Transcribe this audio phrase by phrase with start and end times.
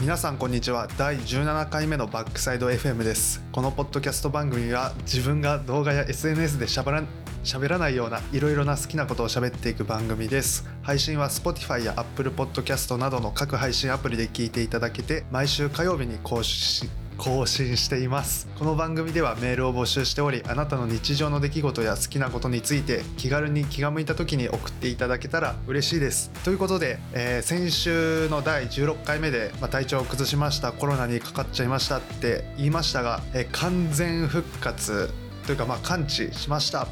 [0.00, 0.88] 皆さんこんにちは。
[0.96, 3.44] 第17回目のバックサイド FM です。
[3.52, 7.04] このポッドキャスト番組は自分が動画や SNS でしゃべら
[7.44, 10.66] 喋らないようないろいろな好きなことを喋っていく番組です。
[10.80, 16.88] 配信は Spotify や Apple Podcast などの各配信アプリで聞いていただけて毎週火曜日に更新
[17.20, 18.48] 更新しています。
[18.58, 26.30] この番組ではメールを募集しておりあなたの日常の出来事や好きなことについて気軽に気が向いた時に送っていただけたら嬉しいです。
[26.44, 30.72] ということで、えー、先週の第16回目で、まあ、体調を崩しました。
[30.72, 35.10] コロナにかかっちゃいましたって言いましたが、えー、完全復活
[35.46, 36.88] というかまあ完治しました。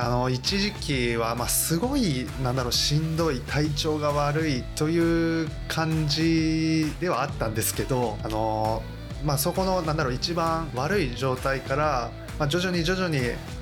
[0.00, 8.82] あの一時期はまあすごいなんだろうしんどい体調が悪いという感じではあったんですけどあの
[9.24, 13.18] まあそこのなんだろう一番悪い状態から、まあ、徐々に徐々に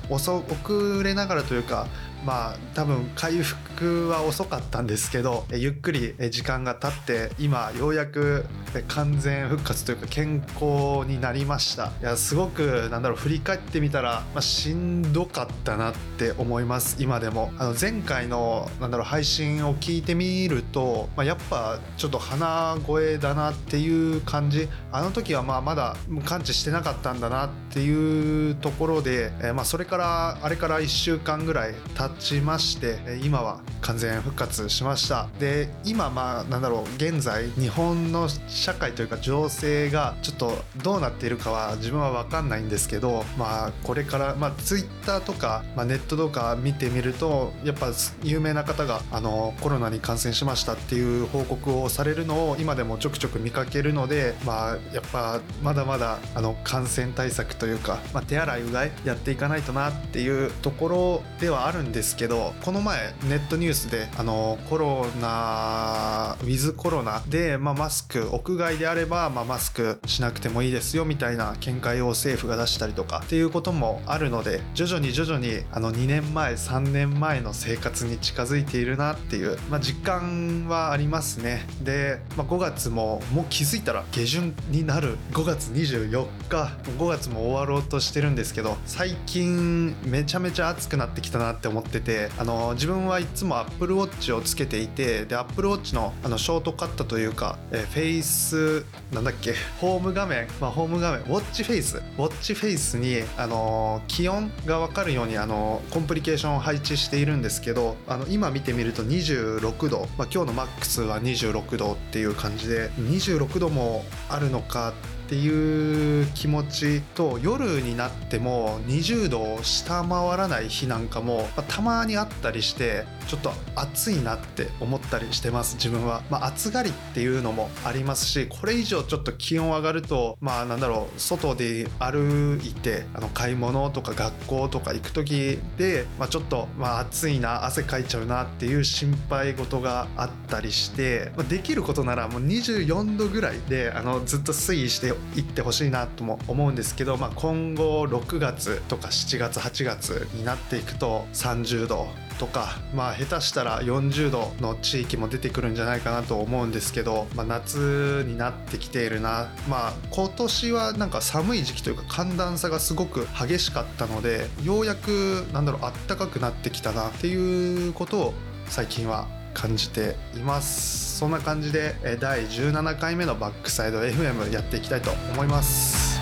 [0.09, 1.87] 遅遅れながらというか
[2.25, 8.45] まあ多分回復は遅かったんですけどゆっくり時間が経って今ようやく
[8.87, 11.91] 完全復活というか健康になりました。
[12.01, 17.51] いやすごくなんだろう振り返ってみたら、まあ、しんどかったなって思います今でも。
[17.57, 24.67] あの前回のなんだろう配信を聞いてみると、まあ、やっぱちょっと鼻声だなっていう感じ。
[24.91, 35.27] あの時はまあまだ完治してなかったんだなっていうところで、えまあ、それからあれから1週間ぐらい経ちまして今は完全復活しました。
[35.39, 40.51] で今まあなんだろう現在日本の社会というか情勢がちょっと
[40.83, 47.91] どうなっているかは自分は分かんないんですけどまあこれからまあツイッターとか、まあ、ネットとか見てみるとやっぱ
[48.23, 81.65] 有名な方があのコロナに感染しましたっていう報告をされるのを今でもちょくちょく見かけるのでまあやっぱまだまだあの感染対策というか、まあ、手洗いうがいやっていかないとなっていうところではあるんですけどこの前ネットニュースであのコロナウィズコロナで、まあ、マスク屋外であれば、まあ、マスクしなくてもいいですよみたいな見解を政府が出したりとかっていうこともあるので徐々に徐々にあの2年前3年前の生活に近づいているなっていう、まあ、実感はありますね。
[81.81, 85.17] で、まあ、5月ももう気づいたら下旬になる。
[85.31, 86.77] 5月24日。
[86.97, 152.07] 5月も終わろうとしてるんですけど最近めちゃめちゃ暑くなってきたなって思っててあの自分はいつも Apple Watch をつけていてで Apple Watch のあのショートカットというか、えフェイスなんだっけホーム画面、まあ、ホーム画面ウォッチフェイスウォッチフェイスにあの気温が分かるようにあのコンプリケーションを配置しているんですけどあの今見てみると26度、まあ、今日のマックスは26度っていう感じで26度もあるのかってっていう気持ちと夜になっても20度を下回らない日なんかも、まあ、たまにあったりしてちょっと暑いなって思ったりしてます自分は、まあ、暑がりっていうのもありますしこれ以上ちょっと気温上がるとまあなんだろう外で歩いてあの買い物とか学校とか行く時で、まあ、ちょっとまあ暑いな汗かいちゃうなっていう心配事があったりして、まあ、できることならもう24度ぐらいであのずっと推移していってほしいなとも思うんですけど、まあ、今後6月とか7月8月になっていくと30度
[152.37, 159.49] とかまあ下手したら40度の地域も出てくるんじゃないかなと思うんですけど、まあ、夏になってきているな。
[159.67, 168.33] まあ今年はなんか寒い時期というか寒暖差がすごく激しかったのでようやくなんだろうあったかくなってきたなっていうことを
[168.67, 171.17] 最近は感じています。
[171.17, 176.16] そんな感じで第17回目のバックサイド FM やっていきたいと思います。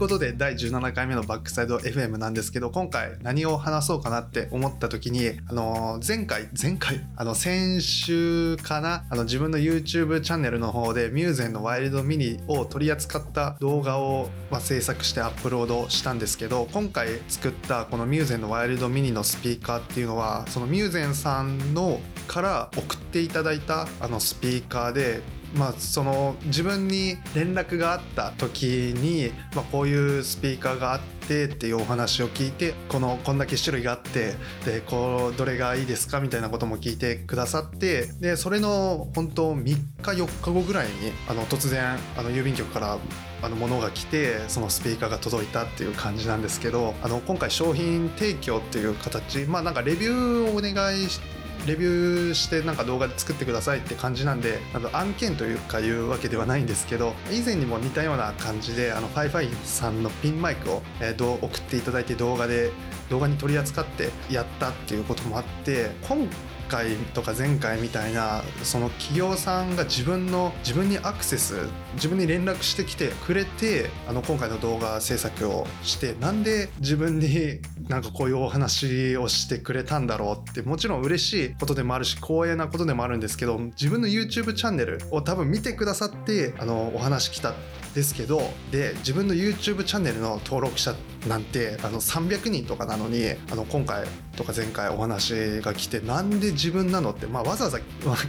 [0.00, 7.06] ことで第17回目のバックサイド FM なんですけど今回何を話そうかなって思った時にあの前回前回？
[7.16, 9.04] あの先週かな？
[9.10, 25.20] あの自分の YouTube チャンネルの方でミューゼンのワイルドミニを取り扱った動画を、まあ、制作してアップロードしたんですけど今回作ったこのミューゼンのワイルドミニのスピーカーっていうのはそのミューゼンさんのから送っていただいたあのスピーカーで
[25.54, 40.92] まあ、その自分に連絡があった時に、まあ、こういうスピーカーがあってっていうお話を聞いてこのこんだけ種類があってでこうどれがいいですかみたいなことも聞いてくださってでそれの本当3日4日後ぐらいに
[41.28, 42.98] あの突然あの郵便局から
[43.42, 62.70] あの物が来てそのスピーカーが届いたっていう感じなんですけどあの今回商品提供っていう形まあなんかレビューをお願いしてレビューしてなんか動画で作ってくださいって感じなんであの案件というかいうわけではないんですけど以前にも似たような感じであのファイファイさんのピンマイクを、えー、送っていただいて動画で
[63.10, 66.28] 動画に取り扱ってやったっていうこともあって今
[66.70, 71.56] 回とか前回みたいなその企業さんが自分の自分にアクセス
[71.94, 87.54] 自分に連絡してきてくれてあの今回の動画制作をしてなんで自分になんかこういうお話をしてくれたんだろうってもちろん嬉しいことでもあるし光栄なことでもあるんですけど自分の YouTube チャンネルを多分見てくださってあのお話来たん
[87.94, 88.40] ですけど
[88.70, 90.94] で自分の YouTube チャンネルの登録者
[91.28, 94.06] なんてあの300人とかなのにあの今回
[94.36, 97.78] とか前回お話が来てなんで自分なのって、まあ、わざわざ、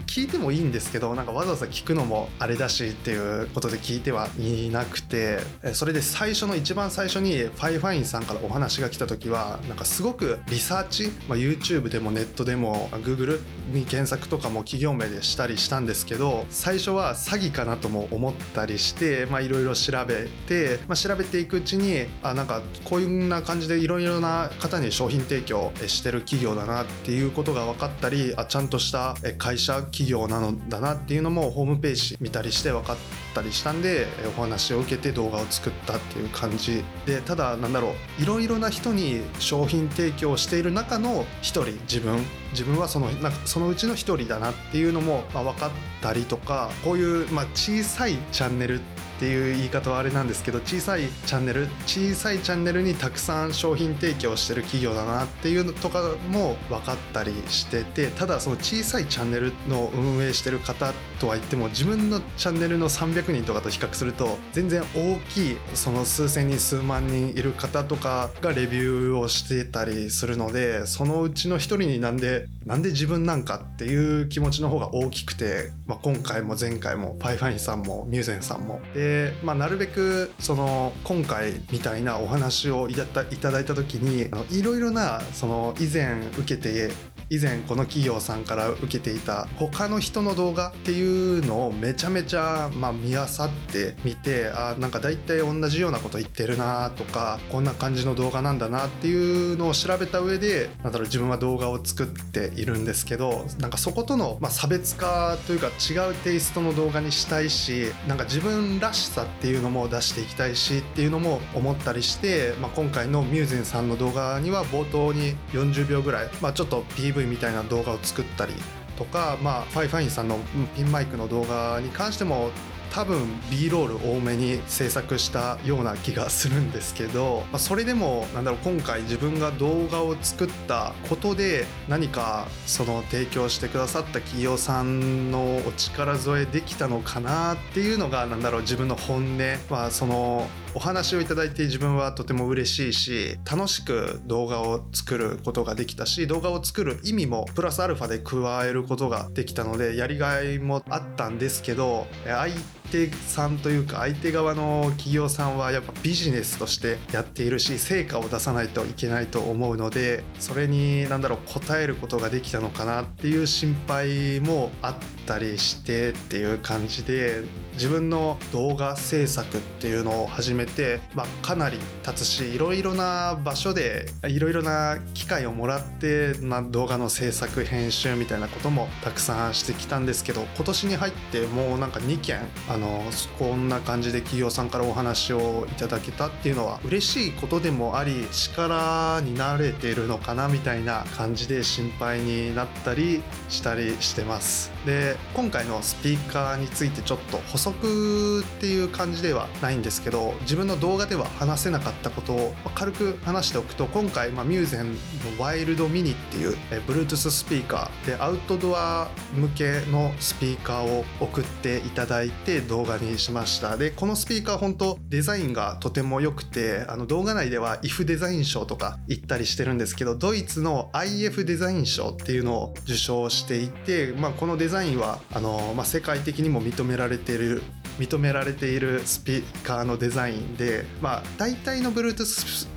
[0.07, 5.39] 聞いてもいいんですけどなんかわざわざ聞くのもあれだしっていうことで聞いてはいなくて
[5.73, 13.39] それで最初の一番最初に FIFINE さんからお話が来た時はなんかすごくリサーチ、まあ、YouTube でもネットでも Google
[13.71, 32.97] に検索とかも企業名でしたりしたんですけど最初は詐欺かなとも思ったりしていろいろ調べて、まあ、調べていくうちにあなんかこういうな感じでいろいろな方に商品提供してる企業だなっていうことが分かったりあちゃんとした会社企業なのだなっていうのもホームページ見たりして分かっ
[33.33, 34.07] たりしたんで
[34.37, 42.19] お話を受けて動画を作ったっていう感じでただなんだろういろいろな人に商品提供している中の一人自分
[42.51, 48.81] 自分はそのなんかそのうちの一人だなっていうのも、ま、分かったりとかこういう、ま、小さいチャンネル
[49.21, 78.81] ていう言い方はあれなんですけど小さいチャンネル小さいチャンネルにたくさん商品提供してる企業だなっていうのとかも分かったりしててただその小さいチャンネルの運営してる方とは言っても自分のチャンネルの300人とかと比較すると全然大きいその数千人数万人いる方とかがレビューをしてたりするのでそのうちの一人になんでなんで自分なんかっていう気持ちの方が大きくて、まあ、今回も前回もパイファインさんもミューゼンさんも。
[78.95, 79.10] で
[79.43, 83.05] まあ、なるべくその今回みたいなお話をいた
[83.51, 86.91] だいた時にいろいろなその以前受けて
[87.31, 118.53] 以前この企業さんから受けていた他の人の動画っていうのをめちゃめちゃまあ見あさってみてあなんか大体同じようなこと言ってるなとかこんな感じの動画なんだなっていうのを調べた上でなんだろう自分は動画を作っているんですけどなんかそことの、まあ、差別化というか違うテイストの動画にしたいしなんか自分らしさっていうのも出していきたいしっていうのも思ったりして、まあ、今回のミューゼンさんの動画には冒頭に40秒ぐらい、まあ、ちょっと PV みたいな動画を作ったり
[118.97, 120.37] とか、まあ、 Fifine さんの
[120.75, 122.51] ピンマイクの動画に関しても
[122.91, 139.37] 多分 B ロール多めに制作したような気がするんですけど、まあ、それでもなんだろう今回自分が動画を作ったことで何かその提供してくださった企業さんのお力添えできたのかなっていうのがなんだろう自分の本音、
[139.69, 152.53] まあ、そのお話をいただいて自分はとても嬉しいし楽しく動画を作ることができたし動画を作る意味もプラスアルファで加えることができたのでやりがいもあったんですけど相
[152.91, 161.39] 手さんというか相手側の企業さんはやっぱビジネスとしてやっているし成果を出さないといけないと思うのでそれに何だろう
[161.73, 164.95] 応えることができたのかなっていう心配もあっ
[165.25, 167.43] たりしてっていう感じで
[167.73, 183.03] 自分の動画制作っていうのを始めて、まあ、かなり経つしいろいろな場所でいろいろな機会をもらって、まあ、動画の制作編集みたいなこともたくさんしてきたんですけど今年に入ってもうなんか2件あのの
[183.39, 194.71] こんな感じで企業さんからお話をいただけたっていうのは嬉しいことでもあり力になれてるのかなみたいな感じで心配になったりしたりしてます。
[194.85, 204.97] で今回のスピーカーについてちょっと補足っていう感じではないんですけど自分の動画では話せなかったことを軽く話しておくと今回、まあ、ミューゼンの
[205.37, 213.75] ワイルドミニっていうえ Bluetooth スピーカーでアウトドア向けのスピーカーを送っていただいて動画にしました。
[213.75, 227.61] でこのスピーカー本当デザインがとても良くてあの動画内では IF デザイン賞とか行ったりしてるんですけどドイツの IF デザイン賞っていうのを受賞していて、まあ、このデザインはあの、まあ、世界的にも認められている
[227.99, 232.67] 認められているスピーカーのデザインで、まあ、大体の Bluetooth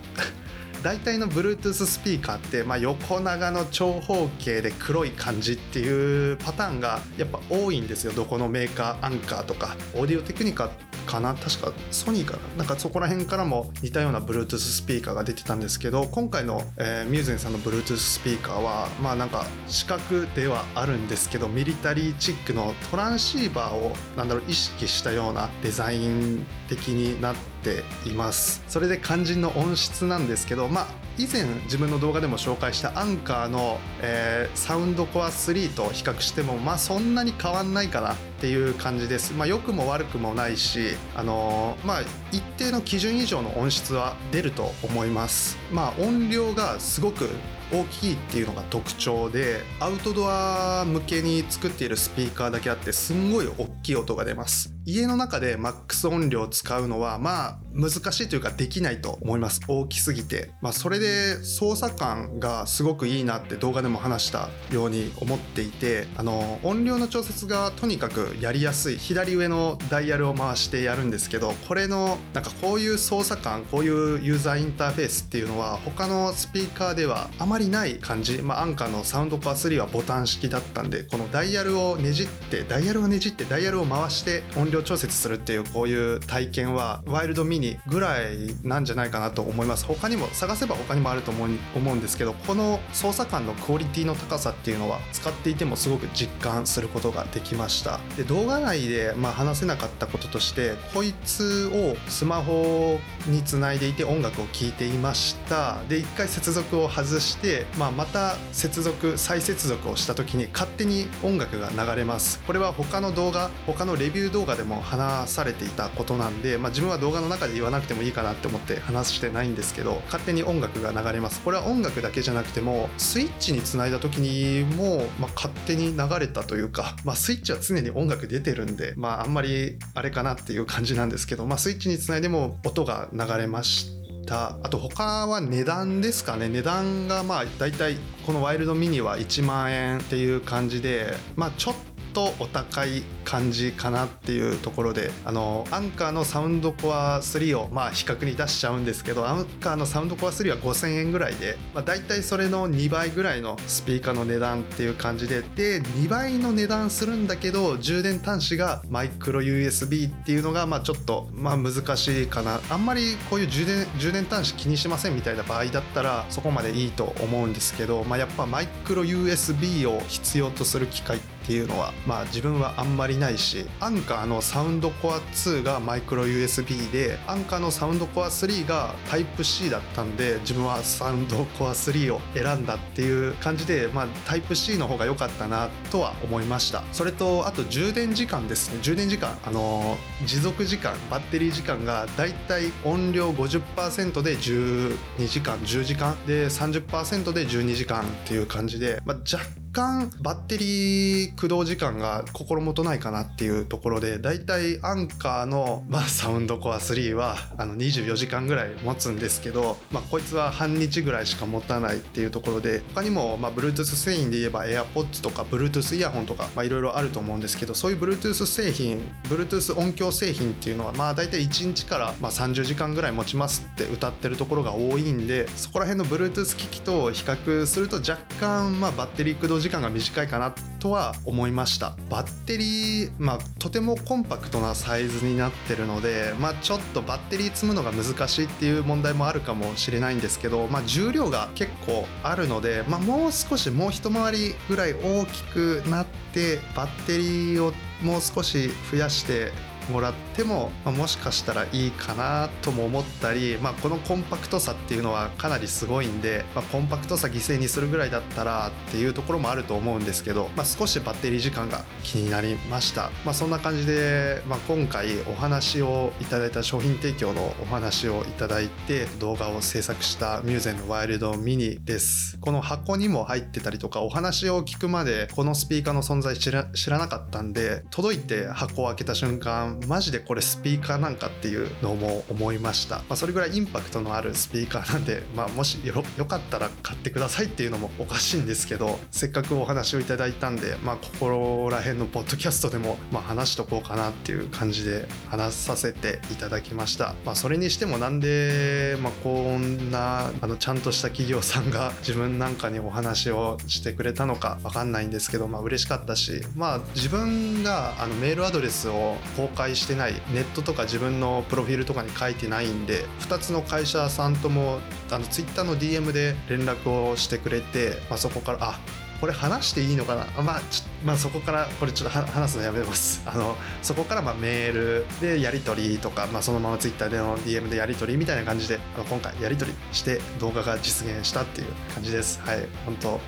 [0.84, 8.12] 大体の Bluetooth スピーカーって、まあ、横長の長方形で黒い感じっていうパターンがやっぱ多いんですよ。
[8.12, 10.70] どこのメーカー Anker とかオーディオテクニカ
[11.04, 11.34] かな？
[11.34, 12.58] 確かソニーかな？
[12.58, 28.62] なんかそこら辺からも似たような Bluetooth スピーカーが出てたんですけど今回の、えー、ミューゼンさんの Bluetooth スピーカーはまあなんか四角ではあるんですけどミリタリーチックのトランシーバーをなんだろう意識したようなデザイン的になっています。
[28.68, 38.16] それで肝心の音質なんですけどまあ以前自分の動画でも紹介したアンカーの、えー、サウンドコア3と比較してもまあそんなに変わんないかな。
[38.44, 39.32] っていう感じです。
[39.32, 45.56] まあ良くも悪くもないし、あのー、まあ一定の基準以上の音質は出ると思います。
[45.72, 47.30] まあ音量がすごく
[47.72, 68.96] 大きいっていうのが特徴でアウトドア向けに作っているスピーカーだけあってすんごい大きい音が出ます家の中でマックス音量を使うのはまあ難しいというかできないと思います大きすぎて、まあ、それで操作感がすごくいいなって動画でも話したように思っていてあの音量の調節がとにかくやりやすい。
[68.96, 89.84] 左上のダイヤルを回してやるんですけどこれのなんかこういう操作感こういうユーザーインターフェースっていうのは他のスピーカーではあまりない感じ、まあ、アンカーのサウンドコア3はボタン式だったんでこのダイヤルをねじってダイヤルをねじってダイヤルを回して音量調節するっていうこういう体験はワイルドミニぐらいなんじゃないかなと思います。
[89.84, 98.00] 他にも探せば他にもあると思う思うんですけどこの操作感のクオリティの高さっていうのは使っていてもすごく実感することができました。
[98.16, 105.82] で動画内でまあ話せなかったこととしてこいつをスマホにつないでいて音楽を聴いていました。
[105.88, 112.40] で一回接続を外して、まあ、また接続再接続をした時に勝手に音楽が流れます。
[112.46, 121.40] これは他の動画他のレビュー動画でも話されていたことなんで、まあ、自分は動画の中で言わなくてもいいかなって思って話してないんですけど勝手に音楽が流れます。
[121.40, 133.90] これは音楽だけじゃなくてもスイッチにつないだ時にも、まあ、勝手に流れたというか、まあ、スイッチは常に音音楽出てるんで、まあ、あんまりあれかなっていう感じなんですけど、まあ、スイッチにつないでも音が流れまし
[134.26, 134.58] た。
[134.62, 136.48] あと他は値段ですかね。
[136.48, 137.96] 値段がまあ大体
[138.26, 141.74] このワイルドミニは1万円っていう感じでまあちょっ
[142.14, 162.60] とお高い感じかなっていうところであのアンカーのサウンドコア3をまあ比較に出しちゃうんですけどアンカーのサウンドコア3は5000円ぐらいで、まあ、大体それの2倍ぐらいのスピーカーの値段っていう感じでで2倍の値段するんだけど充電端子がマイクロ USB っていうのがまあちょっとまあ難しいかな。
[162.70, 186.82] あんまりこういう充電充電端子気にしませんみたいな場合だったらそこまでいいと思うんですけど、まあ、やっぱマイクロ USB を必要とする機械ってっていうのはまあ自分はあんまりないしアンカーのサウンドコア2がマイクロ USB でアンカーのサウンドコア3がタイプ C だったんで自分はサウンドコア3を選んだっていう感じでまあタイプ C の方が良かったなとは思いました。
[186.92, 188.78] それとあと充電時間ですね。
[188.80, 194.96] 充電時間あの持続時間バッテリー時間がだいたい音量50%で12
[195.28, 231.96] 時間10時間で30%で12時間っていう感じで、まあ、若干バッテリー駆動時間が心もとないかなっていうところでだいたいアンカーの、まあ、サウンドコア3はあの24時間ぐらい持つんですけど、まあ、こいつは半日ぐらいしか持たないっていうところで他にも、まあ、Bluetooth 製品で言えば AirPods とか Bluetooth イヤホンとかいろいろあると思うんですけどそういう Bluetooth 製品 Bluetooth 音響製品っていうのはまあ大体1日からまあ30時間ぐらい持ちますって歌ってるところが多いんでそこら辺の Bluetooth 機器と比較すると若干まあバッテリー駆動時間が短いかなとは思いました。
[232.10, 249.50] バッテリー、まあ、とてもコンパクトなサイズになってるので、まあ、ちょっとバッテリー積むのが難しいっていう問題もあるかもしれないんですけど、まあ、重量が結構あるので、まあ、もう少しもう一回りぐらい大きくなってバッテリーをもう少し増やして
[249.90, 272.38] もらっても、まあ、もしかしたらいいかなとも思ったり、まあ、このコンパクトさっていうのはかなりすごいんで、まあ、コンパクトさ犠牲にするぐらいだったらっていうところもあると思うんですけど、まあ、少しバッテリー時間が気になりました、まあ、そんな感じで、まあ、今回お話をいただいた商品提供のお話をいただいて動画を制作したミューゼンのワイルドミニです。
[272.40, 314.80] この箱にも入ってたりとかお話を聞くまでこのスピーカーの存在知ら知らなかったんで届いて箱を開けた瞬間マジでこれスピーカーなんかっていうのも思いました、まあ、それぐらいインパクトのあるスピーカーなんで、まあ、もしよよかったら買ってくださいっていうのもおかしいんですけどせっかくお話をいただいたんで、まあ、ここら辺のポッドキャストでも、まあ、話しとこうかなっていう感じで話させていただきました、まあ、それにしてもなんで、まあ、こんなあのちゃんとした企業さんが 自分なんかにお話をしてくれたのか分かんないんですけど、まあ嬉しかったし、まあ、自分があのメールアドレスを公開してないネットとか自分のプロフィールとかに書いてないんで2つの会社さんとも
[315.10, 318.80] あのツイッターの DM で連絡をしてくれて、まあ、そこからあ
[319.20, 320.26] これ話していいのかな？
[320.42, 320.62] まあ
[321.02, 323.22] まあ、そこからこれちょっと話すのやめます。
[323.26, 332.40] あのそこからまメールでやり取りとか、まあ、そのままツイッターでの DM でやり取りみたいな感じであの今回やり取りして動画が実現したっていう感じです。
[332.44, 332.66] はい。
[332.84, 333.20] 本当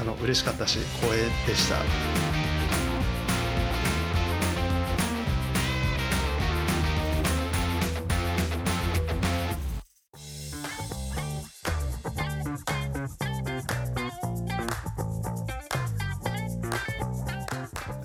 [0.00, 2.43] あの嬉しかったし光栄でした。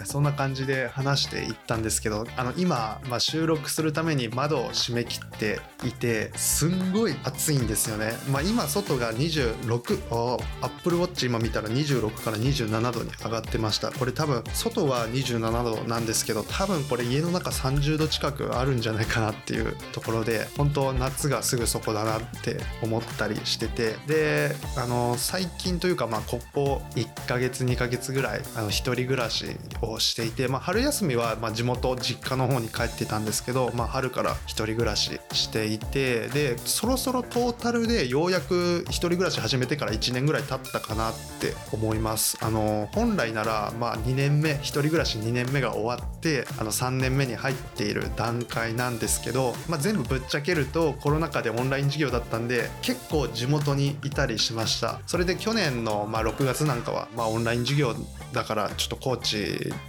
[0.09, 13.91] そんな感じで話していったんですけどあの今、まあ、収録するために窓を閉め切っていてすんごい暑いんですよね、まあ、今外が26あアップルウォッチ今見たら26から27度に上がってました。
[13.91, 29.45] これ多分外は27度なんですけど多分これ家の中30度近くあるんじゃないかなっていうところで本当夏がすぐそこだなって思ったりしててであの最近というかまあここ1ヶ月2ヶ月ぐらいあの一人暮らし
[29.81, 42.37] をしていて、まあ、春休みはま地元実家の方に帰ってたんですけど、まあ、春から1人暮らししていてでそろそろトータルでようやく1人暮らし始めてから1年ぐらい経ったかなって思います。
[42.41, 54.99] あの本来ならまあ2年目1人暮らし2年目が終わってあの3年目に入っている段階なんですけど、まあ、全部ぶっちゃけるとコロナ禍でオンライン授業だったんで結構地元にいたりしました。
[55.07, 57.95] それで去年のま6月なんかはまオンライン授業
[58.33, 59.17] だからちょっと高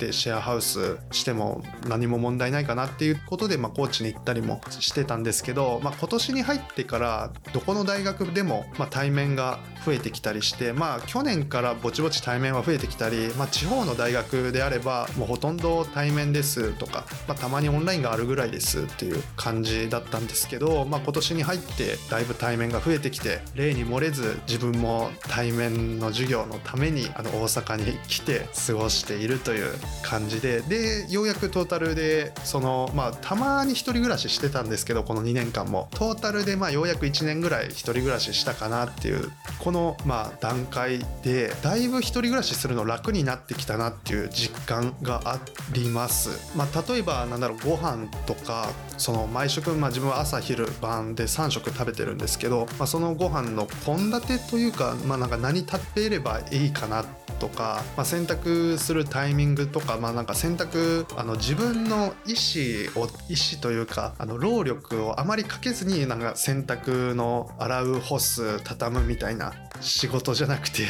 [0.01, 29.73] 知でシェアハウスしても何も問題ないかなっていうことで、まあ、高知に行ったりもしてたんですけど、まあ、今年に入ってからどこの大学でも、まあ、対面が増えてきたりしてまあ去年からぼちぼち対面は増えてきたり、まあ、地方の大学であればもうほとんど対面ですとか、まあ、たまにオンラインがあるぐらいですっていう感じだったんですけど、まあ、今年に入ってだいぶ対面が増えてきて例に漏れず自分も対面の授業のためにあの大阪に来て過ごしているという
[30.03, 45.39] 感じででようやくトータルでそのまあたまに1人暮らししてたんですけどこの2年間もトータルでまあようやく1年ぐらい1人暮らししたかなっていうこのまあ段階でだいぶ1人暮らしするの楽になってきたなっていう実感があ
[45.73, 46.57] ります。
[46.57, 70.85] まあ、例えばなんだろうご飯とかその毎食、まあ、自分は朝昼晩で3食食べてるんですけど、まあ、そのご飯の献立というか,、まあ、なんか何食べればいいかなってとか、まあ、選択するタイミングとか,、まあ、なんか選択あの自分の意思を意思というかあの労力をあまりかけずになんか洗濯の洗う干す畳むみたいな仕事じゃなくて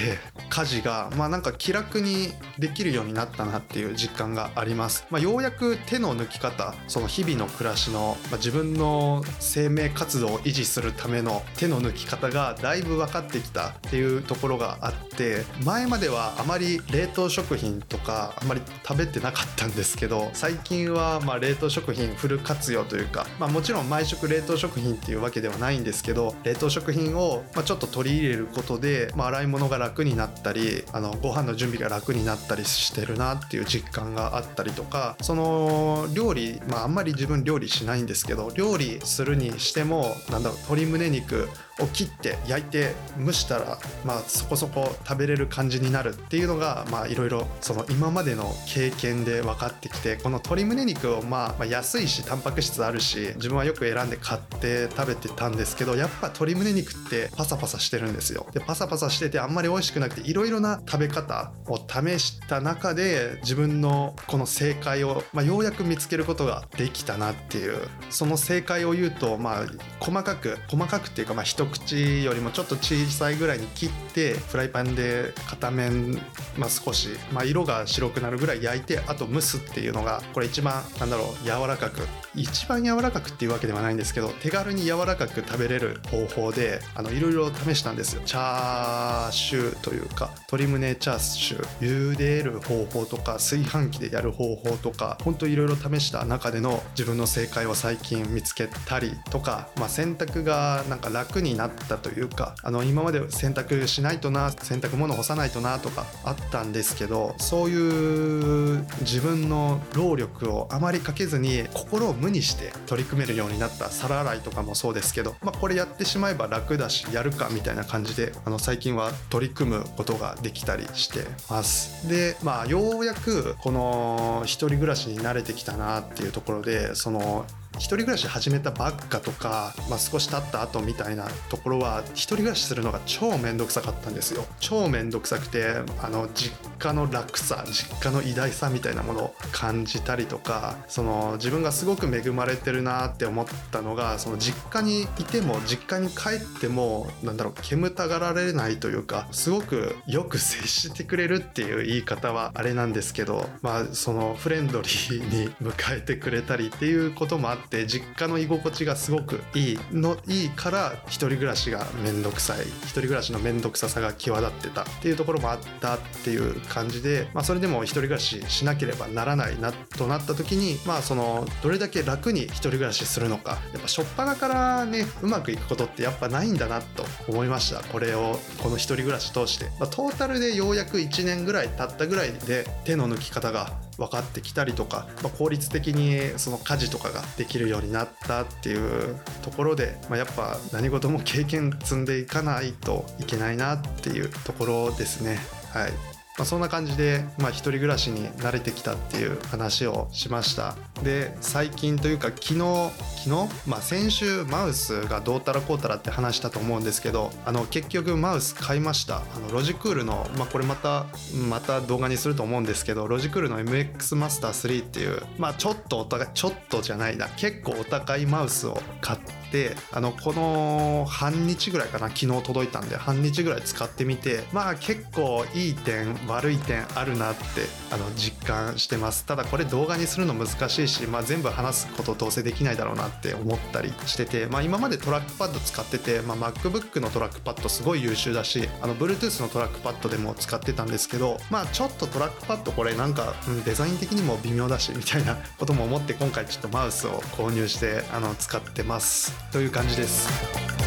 [0.49, 47.47] 家事がまあなんか気楽にできるようになったなっていう実感があります、まあ、ようやく手の抜き方その日々の暮らしの、まあ、自分の生命活動を維持するための手の抜き方がだいぶ分かってきたっていうところがあって前まではあまり冷凍食品とかあまり食べてなかったんですけど最近はま冷凍食品フル活用というか、まあ、もちろん毎食冷凍食品っていうわけではないんですけど冷凍食品をまちょっと取り入れることで、まあ、洗い物が楽になったりあのご飯の準備が楽になったりしてるなっていう実感があったりとかその料理、まあ、あんまり自分料理しないんですけど料理するにしてもなんだろう鶏胸肉を切って焼いて蒸したら、まあ、そこそこ食べれる感じになるっていうのがいろいろ
[47.89, 58.47] 今までの経験で分かってきてこの鶏胸肉を、まあ、まあ安いしタンパク質あるし自分はよく選んで買って食べてたんですけどやっぱ鶏胸肉ってパサパサしてるんですよ。
[58.53, 67.79] でパサパサしててあんまり美味しくなくていろいろな食べ方を試した中で自分のこの正解を、まあ、ようやく見つけることができたなっていう
[68.11, 69.67] その正解を言うとまあ
[70.01, 76.15] 細かく細かくっていうかまあ一口よりもちょっと小さいぐらいに切ってフライパンで片面、
[76.59, 88.23] まあ、少し、まあ、色が白くなるぐらい焼いてあと蒸すっていうのがこれ一番なんだろう柔らかく一番柔らかくっていうわけではないんですけど手軽に柔らかく食べれる方法であのいろいろ試したんですよ。
[88.25, 122.09] チャーシューというか鶏胸チャーシュー茹でる方法とか炊飯器でやる方法とかほんといろいろ試した中での自分の正解を最近見つけたりとか、まあ、洗濯がなんか楽になったというかあの今まで洗濯しないとな洗濯物干さないとなとかあったんですけどそういう自分の労力をあまりかけずに心を無にして取り組めるようになった皿洗いとかもそうですけど、まあ、これやってしまえば楽だしやるかみたいな感じであの最近は取り組むことができたりしてます。
[122.09, 127.45] でまあようやくこの一人暮らしに慣れてきたなっていうところでその
[127.77, 134.45] 一人暮らし始めたばっかとか、まあ、少し経った後みたいなところは一人暮らしするのが超めんどくさかったんですよ。
[134.59, 162.67] 超めんどくさくてあの実家の楽さ実家の偉大さみたいなものを感じたりとかその自分がすごく恵まれてるなって思ったのがその実家にいても実家に帰ってもなんだろう煙たがられないというかすごくよく接してくれるっていう言い方はあれなんですけどまあそのフレンドリーに迎えてくれたりっていうこともあってって実家の居心地がすごくいいのいいから一人暮らしが面倒くさい。
[162.83, 173.59] 一人暮らしの面倒くささが際立ってたっていうところもあったっていう感じで、まあ、それでも一人暮らししなければならないなとなった時にまあそのどれだけ楽に一人暮らしするのか。
[173.73, 177.83] やっぱ初っ端からねうまくいくことってやっぱないんだなと思いました。
[177.85, 195.39] これをこの一人暮らし通して、まあ、トータルでようやく1年ぐらい経ったぐらいで手の抜き方が分かってきたりとか、まあ、効率的にその家事とかができるようになったっていうところで、まあ、やっぱ何事も経験積んでいかないといけないなっていうところですね。
[195.73, 200.77] はいまあ、そんな感じで、まあ、一人暮らしに慣れてきたっていう話をしました。
[201.03, 202.91] で最近というか昨日
[203.25, 209.17] 昨日、まあ、先週マウスがどうたらこうたらって話したと思うんですけどあの結局マウス買いました。
[209.19, 211.07] あのロジクールの、まあ、これまた
[211.49, 227.43] また動画にすると思うんですけどロジクールの MX マスター3っていうまあちょっとお高いちょっとじゃないな結構お高いマウスを買ってであのこの半日ぐらいかな昨日届いたんで半日ぐらい使ってみてまあ結構いい点悪い点あるなって
[227.91, 229.25] あの実感してます。
[229.25, 249.40] ただこれ動画にするの難しいし、まあ、全部話すことどうせできないだろうなって思ったりしてて、まあ、今までトラックパッド使ってて、まあ、MacBook のトラックパッドすごい優秀だしあの Bluetooth のトラックパッドでも使ってたんですけどまあちょっとトラックパッドこれなんか、うん、デザイン的にも微妙だしみたいなことも思って今回ちょっとマウスを購入してあの使ってます。
[249.53, 250.80] という感じです。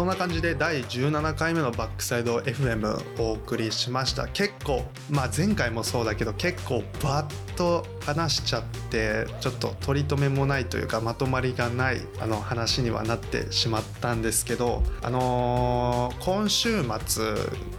[0.00, 4.28] そんな感じで第17回目のバックサイド FM お送りしました。
[4.28, 17.34] 結構まあ前回もそうだけど結構バッと話しちゃってちょっと取り留めもないというかまとまりがないあの話にはなってしまったんですけどあのー、今週末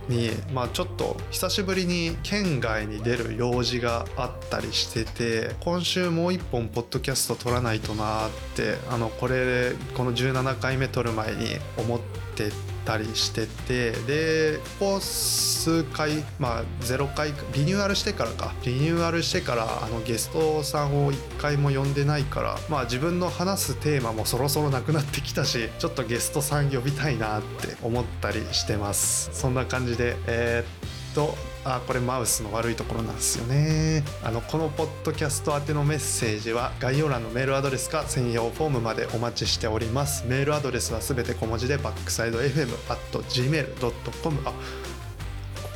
[0.08, 12.52] にまあちょっと久しぶりに県外に出る用事があったりしてて今週もう一本ポッドキャスト撮らないとなーってあのこれこの17回目撮る前に思ってって
[12.86, 18.54] たりしててでここ数回まあ0回リニューアルしてからか。
[18.66, 29.30] リニューアルしてからあのゲストさんを1回も呼んでないからまあ自分の話すテーマもそろそろなくなってきたしちょっとゲストさん呼びたいなって思ったりしてます。
[29.34, 34.04] そんな感じでえー、っとあこれマウスの悪いところなんですよね。
[34.24, 40.26] あのこのポッドキャスト宛てのメッセージは概要欄のメールアドレスか専用フォームまでお待ちしております。
[40.26, 44.56] メールアドレスはすべて小文字でバックサイド FM at gmail.com あこ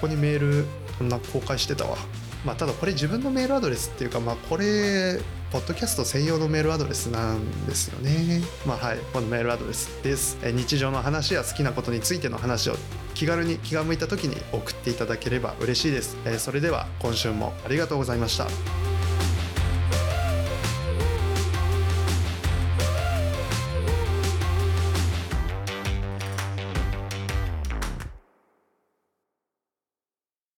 [0.02, 0.66] こにメール
[0.98, 1.98] こんな公開してたわ。
[2.44, 5.20] まあただこれ自分のメールアドレスっていうかまあこれ
[5.52, 8.42] ポッドキャスト専用のメールアドレスなんですよね。
[8.66, 10.38] まあはい、このメールアドレスです。
[10.44, 12.76] え日常の話や好きなことについての話を
[13.14, 16.18] 気軽に気が向いた時に送っていただければ嬉しいです。
[16.26, 18.95] えそれでは今週もありがとうございました。